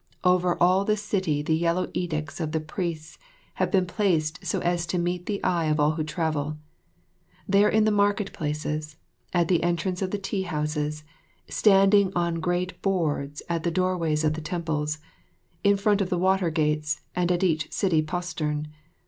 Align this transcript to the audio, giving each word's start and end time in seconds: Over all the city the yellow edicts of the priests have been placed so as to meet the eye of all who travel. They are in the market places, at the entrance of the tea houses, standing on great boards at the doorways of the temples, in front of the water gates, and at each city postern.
Over 0.23 0.57
all 0.59 0.83
the 0.83 0.97
city 0.97 1.43
the 1.43 1.55
yellow 1.55 1.87
edicts 1.93 2.39
of 2.39 2.53
the 2.53 2.59
priests 2.59 3.19
have 3.61 3.69
been 3.69 3.85
placed 3.85 4.43
so 4.43 4.57
as 4.61 4.87
to 4.87 4.97
meet 4.97 5.27
the 5.27 5.43
eye 5.43 5.65
of 5.65 5.79
all 5.79 5.91
who 5.91 6.03
travel. 6.03 6.57
They 7.47 7.63
are 7.63 7.69
in 7.69 7.83
the 7.83 7.91
market 7.91 8.33
places, 8.33 8.97
at 9.31 9.47
the 9.47 9.61
entrance 9.61 10.01
of 10.01 10.09
the 10.09 10.17
tea 10.17 10.41
houses, 10.41 11.03
standing 11.49 12.11
on 12.15 12.39
great 12.39 12.81
boards 12.81 13.43
at 13.47 13.61
the 13.61 13.69
doorways 13.69 14.23
of 14.23 14.33
the 14.33 14.41
temples, 14.41 14.97
in 15.63 15.77
front 15.77 16.01
of 16.01 16.09
the 16.09 16.17
water 16.17 16.49
gates, 16.49 17.01
and 17.15 17.31
at 17.31 17.43
each 17.43 17.71
city 17.71 18.01
postern. 18.01 18.69